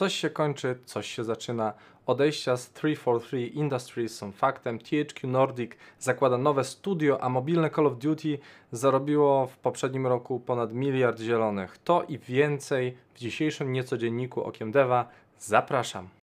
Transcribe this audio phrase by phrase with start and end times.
[0.00, 1.72] Coś się kończy, coś się zaczyna.
[2.06, 4.78] Odejścia z 343 Industries są faktem.
[4.78, 8.38] THQ Nordic zakłada nowe studio, a mobilne Call of Duty
[8.72, 11.78] zarobiło w poprzednim roku ponad miliard zielonych.
[11.84, 15.08] To i więcej w dzisiejszym niecodzienniku Okiem Deva.
[15.38, 16.19] Zapraszam.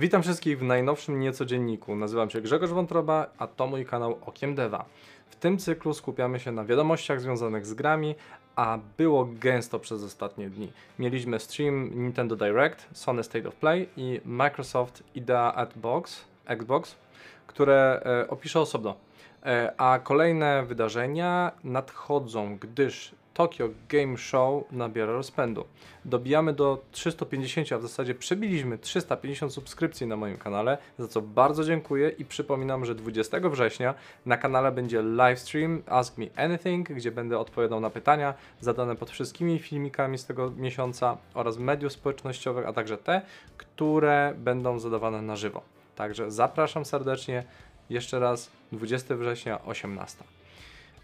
[0.00, 1.96] Witam wszystkich w najnowszym niecodzienniku.
[1.96, 4.84] Nazywam się Grzegorz Wątroba, a to mój kanał Okiem Deva.
[5.30, 8.14] W tym cyklu skupiamy się na wiadomościach związanych z grami,
[8.56, 10.72] a było gęsto przez ostatnie dni.
[10.98, 16.96] Mieliśmy stream Nintendo Direct, Sony State of Play i Microsoft Idea at Box, Xbox,
[17.46, 18.94] które e, opiszę osobno.
[19.46, 25.64] E, a kolejne wydarzenia nadchodzą, gdyż Tokyo Game Show nabiera rozpędu.
[26.04, 31.64] Dobijamy do 350, a w zasadzie przebiliśmy 350 subskrypcji na moim kanale, za co bardzo
[31.64, 33.94] dziękuję i przypominam, że 20 września
[34.26, 39.58] na kanale będzie livestream Ask Me Anything, gdzie będę odpowiadał na pytania zadane pod wszystkimi
[39.58, 43.22] filmikami z tego miesiąca oraz mediów społecznościowych, a także te,
[43.56, 45.62] które będą zadawane na żywo.
[45.96, 47.44] Także zapraszam serdecznie
[47.90, 50.24] jeszcze raz 20 września 18.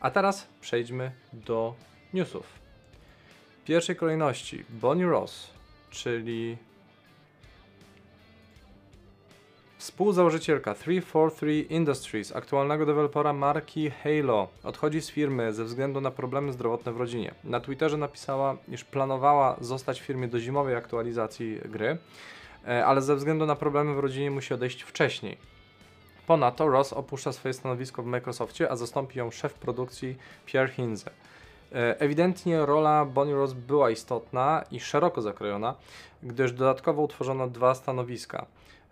[0.00, 1.74] A teraz przejdźmy do
[2.14, 2.46] newsów.
[3.62, 5.50] W pierwszej kolejności Bonnie Ross,
[5.90, 6.56] czyli
[9.78, 16.92] współzałożycielka 343 Industries, aktualnego dewelopera marki Halo, odchodzi z firmy ze względu na problemy zdrowotne
[16.92, 17.34] w rodzinie.
[17.44, 21.98] Na Twitterze napisała, iż planowała zostać w firmie do zimowej aktualizacji gry,
[22.68, 25.36] e, ale ze względu na problemy w rodzinie musi odejść wcześniej.
[26.26, 31.10] Ponadto Ross opuszcza swoje stanowisko w Microsoftie, a zastąpi ją szef produkcji Pierre Hinze.
[31.72, 35.74] E, ewidentnie rola Bonnie Ross była istotna i szeroko zakrojona,
[36.22, 38.46] gdyż dodatkowo utworzono dwa stanowiska.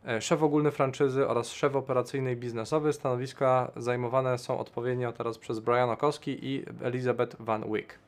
[0.06, 2.92] E, szef ogólny franczyzy oraz szef operacyjny i biznesowy.
[2.92, 7.98] Stanowiska zajmowane są odpowiednio teraz przez Brian Okowski i Elizabeth Van Wyck.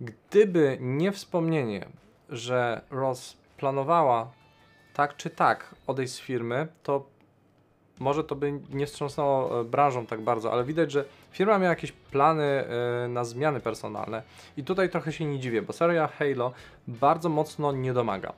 [0.00, 1.86] Gdyby nie wspomnienie,
[2.28, 4.30] że Ross planowała
[4.94, 7.04] tak czy tak odejść z firmy, to
[8.02, 11.92] może to by nie wstrząsnęło e, branżą tak bardzo, ale widać, że firma miała jakieś
[11.92, 14.22] plany e, na zmiany personalne
[14.56, 16.52] i tutaj trochę się nie dziwię, bo seria Halo
[16.88, 18.32] bardzo mocno nie domaga.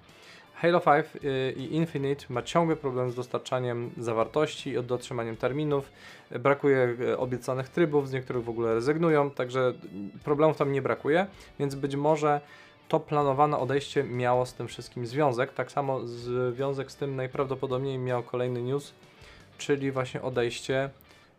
[0.54, 5.92] Halo 5 e, i Infinite ma ciągły problem z dostarczaniem zawartości i dotrzymaniem terminów.
[6.30, 9.72] Brakuje obiecanych trybów, z niektórych w ogóle rezygnują, także
[10.24, 11.26] problemów tam nie brakuje,
[11.58, 12.40] więc być może
[12.88, 15.52] to planowane odejście miało z tym wszystkim związek.
[15.52, 18.94] Tak samo związek z tym najprawdopodobniej miał kolejny news,
[19.66, 20.90] czyli właśnie odejście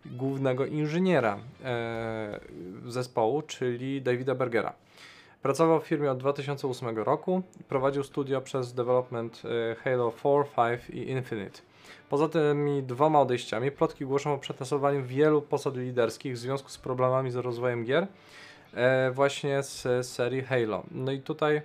[0.05, 2.39] głównego inżyniera e,
[2.85, 4.73] zespołu, czyli Davida Bergera.
[5.41, 9.41] Pracował w firmie od 2008 roku prowadził studio przez development
[9.71, 10.13] e, Halo
[10.55, 11.61] 4, 5 i Infinite.
[12.09, 17.31] Poza tymi dwoma odejściami plotki głoszą o przetasowaniu wielu posad liderskich w związku z problemami
[17.31, 18.07] z rozwojem gier
[18.73, 20.83] e, właśnie z serii Halo.
[20.91, 21.61] No i tutaj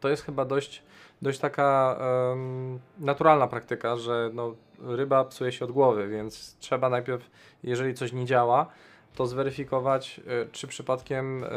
[0.00, 0.82] to jest chyba dość,
[1.22, 1.98] dość taka
[2.30, 7.30] um, naturalna praktyka, że no, ryba psuje się od głowy, więc trzeba najpierw,
[7.62, 8.66] jeżeli coś nie działa,
[9.14, 11.48] to zweryfikować, y, czy przypadkiem y,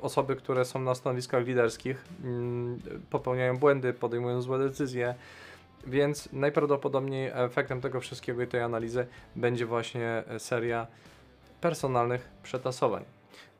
[0.00, 2.80] osoby, które są na stanowiskach liderskich, mm,
[3.10, 5.14] popełniają błędy, podejmują złe decyzje.
[5.86, 9.06] Więc najprawdopodobniej efektem tego wszystkiego i tej analizy
[9.36, 10.86] będzie właśnie seria
[11.60, 13.04] personalnych przetasowań.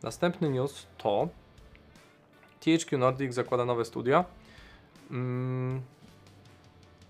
[0.02, 1.28] Następny news to
[2.62, 4.24] THQ Nordic zakłada nowe studio.
[5.10, 5.80] Mm,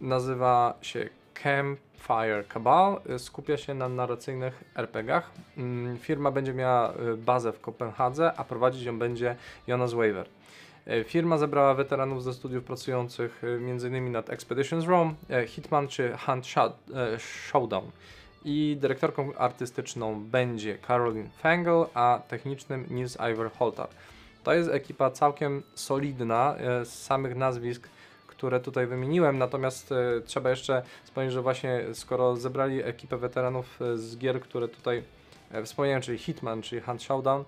[0.00, 5.30] nazywa się Campfire Cabal y, skupia się na narracyjnych RPGach.
[5.56, 9.36] Mm, firma będzie miała y, bazę w Kopenhadze, a prowadzić ją będzie
[9.66, 10.26] Jonas Waver.
[10.88, 14.12] Y, firma zebrała weteranów ze studiów pracujących m.in.
[14.12, 15.14] nad Expeditions Rome,
[15.46, 16.46] Hitman czy Hunt
[17.18, 17.90] Showdown.
[18.44, 23.88] I dyrektorką artystyczną będzie Caroline Fangle, a technicznym Nils Iver Holtar.
[24.44, 27.88] To jest ekipa całkiem solidna z samych nazwisk
[28.42, 33.98] które tutaj wymieniłem, natomiast e, trzeba jeszcze wspomnieć, że właśnie skoro zebrali ekipę weteranów e,
[33.98, 35.02] z gier, które tutaj
[35.50, 37.44] e, wspomniałem, czyli Hitman, czyli Hunt Showdown,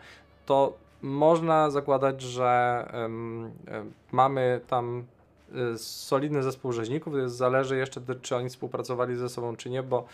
[0.47, 0.73] to
[1.03, 2.87] można zakładać, że
[4.13, 5.05] mamy tam
[5.77, 10.07] solidny zespół rzeźników, zależy jeszcze, czy oni współpracowali ze sobą, czy nie, bo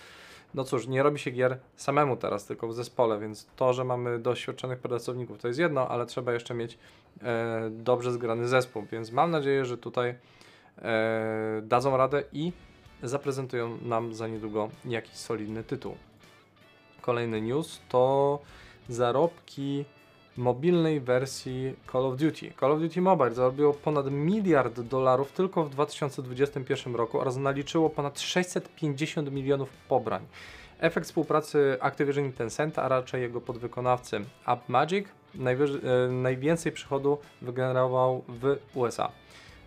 [0.55, 4.19] no cóż, nie robi się gier samemu teraz, tylko w zespole, więc to, że mamy
[4.19, 6.79] doświadczonych pracowników to jest jedno, ale trzeba jeszcze mieć
[7.23, 10.15] e, dobrze zgrany zespół, więc mam nadzieję, że tutaj
[10.79, 12.53] e, dadzą radę i
[13.03, 15.95] zaprezentują nam za niedługo jakiś solidny tytuł.
[17.01, 18.39] Kolejny news to
[18.89, 19.85] zarobki
[20.41, 22.53] mobilnej wersji Call of Duty.
[22.61, 28.21] Call of Duty Mobile zarobiło ponad miliard dolarów tylko w 2021 roku oraz naliczyło ponad
[28.21, 30.27] 650 milionów pobrań.
[30.79, 35.07] Efekt współpracy Activision i Tencent, a raczej jego podwykonawcy AppMagic
[35.37, 39.13] e, najwięcej przychodu wygenerował w USA,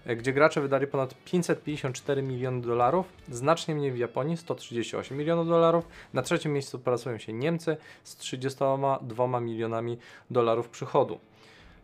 [0.06, 5.88] gdzie gracze wydali ponad 554 miliony dolarów, znacznie mniej w Japonii 138 milionów dolarów.
[6.14, 9.98] Na trzecim miejscu plasują się Niemcy z 32 milionami
[10.32, 11.20] dolarów przychodu.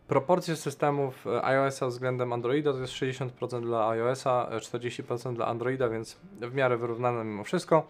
[0.08, 5.88] Proporcje systemów e, iOS-a względem Androida to jest 60% dla iOS-a, e, 40% dla Androida,
[5.88, 7.86] więc w miarę wyrównane mimo wszystko.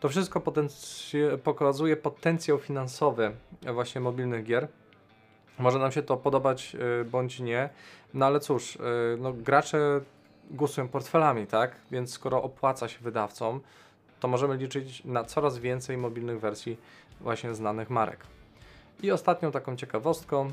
[0.00, 3.32] To wszystko potencje- pokazuje potencjał finansowy
[3.66, 4.68] e, właśnie mobilnych gier.
[5.58, 7.68] Może nam się to podobać e, bądź nie,
[8.14, 8.80] no ale cóż, e,
[9.18, 10.00] no, gracze
[10.50, 11.76] głosują portfelami, tak?
[11.90, 13.60] Więc skoro opłaca się wydawcom,
[14.20, 16.76] to możemy liczyć na coraz więcej mobilnych wersji
[17.20, 18.26] właśnie znanych marek.
[19.02, 20.50] I ostatnią taką ciekawostką,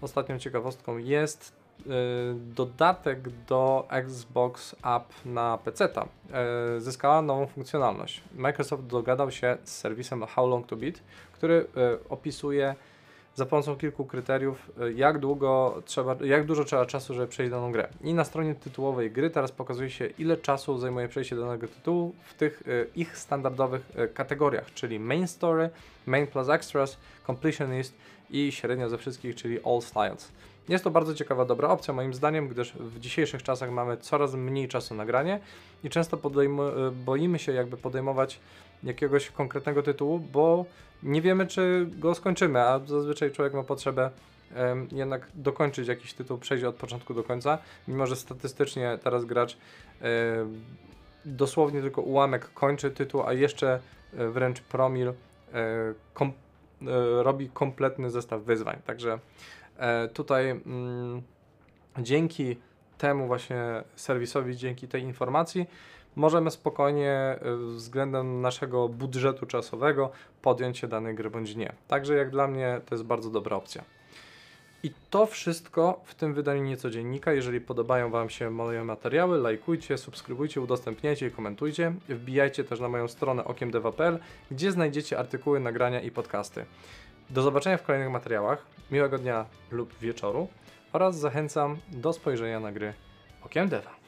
[0.00, 1.90] ostatnią ciekawostką jest y,
[2.34, 5.88] dodatek do Xbox App na PC.
[6.76, 8.22] Y, zyskała nową funkcjonalność.
[8.34, 10.94] Microsoft dogadał się z serwisem How Long to Beat,
[11.32, 12.74] który y, opisuje
[13.36, 17.72] za pomocą kilku kryteriów, y, jak długo trzeba, jak dużo trzeba czasu, żeby przejść daną
[17.72, 17.88] grę.
[18.02, 22.34] I na stronie tytułowej gry teraz pokazuje się, ile czasu zajmuje przejście danego tytułu w
[22.34, 25.70] tych y, ich standardowych y, kategoriach, czyli Main Story,
[26.06, 27.94] Main Plus Extras, Completionist
[28.30, 30.32] i średnio ze wszystkich, czyli All Styles.
[30.68, 34.68] Jest to bardzo ciekawa, dobra opcja moim zdaniem, gdyż w dzisiejszych czasach mamy coraz mniej
[34.68, 35.40] czasu na granie
[35.84, 38.40] i często y, boimy się jakby podejmować
[38.82, 40.64] jakiegoś konkretnego tytułu, bo
[41.02, 44.10] nie wiemy, czy go skończymy, a zazwyczaj człowiek ma potrzebę
[44.92, 47.58] jednak dokończyć jakiś tytuł, przejść od początku do końca,
[47.88, 49.56] mimo że statystycznie teraz gracz
[51.26, 53.80] dosłownie tylko ułamek kończy tytuł, a jeszcze
[54.16, 55.14] e, wręcz promil e,
[56.14, 58.76] kom, e, robi kompletny zestaw wyzwań.
[58.86, 59.18] Także e,
[60.14, 61.22] tutaj mm,
[61.98, 62.56] dzięki
[62.98, 65.66] temu właśnie serwisowi, dzięki tej informacji
[66.16, 70.10] możemy spokojnie e, względem naszego budżetu czasowego
[70.42, 71.72] podjąć się danej gry bądź nie.
[71.88, 73.84] Także jak dla mnie to jest bardzo dobra opcja.
[74.82, 77.32] I to wszystko w tym wydaniu niecodziennika.
[77.32, 81.92] Jeżeli podobają Wam się moje materiały, lajkujcie, subskrybujcie, udostępniajcie i komentujcie.
[82.08, 84.18] Wbijajcie też na moją stronę okiemdeva.pl,
[84.50, 86.64] gdzie znajdziecie artykuły, nagrania i podcasty.
[87.30, 88.66] Do zobaczenia w kolejnych materiałach.
[88.90, 90.48] Miłego dnia lub wieczoru
[90.92, 92.94] oraz zachęcam do spojrzenia na gry
[93.42, 94.05] Okiem Deva.